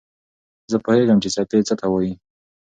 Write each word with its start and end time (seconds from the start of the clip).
زه 0.71 0.77
پوهېږم 0.85 1.17
چې 1.23 1.29
څپې 1.35 1.59
څه 1.67 1.73
ته 1.79 1.85
وايي. 1.91 2.13